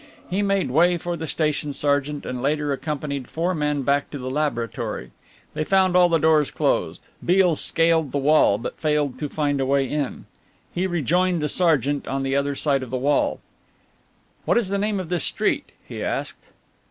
[0.31, 4.31] He made way for the station sergeant and later accompanied four men back to the
[4.31, 5.11] laboratory.
[5.53, 7.05] They found all the doors closed.
[7.23, 10.25] Beale scaled the wall but failed to find a way in.
[10.73, 13.41] He rejoined the sergeant on the other side of the wall.
[14.45, 16.45] "What is the name of this street?" he asked.